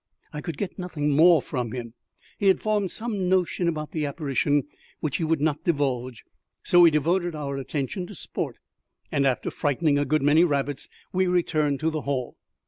[0.33, 1.93] I could get nothing more from him.
[2.39, 4.63] He had formed some notion about the apparition
[4.99, 6.23] which he would not divulge,
[6.63, 8.57] so we devoted our attention to sport,
[9.11, 12.35] and, after frightening a good many rabbits, we returned to the hall.